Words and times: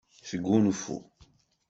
Sgunfu. 0.29 0.95